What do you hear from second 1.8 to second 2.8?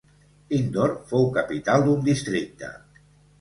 d'un districte.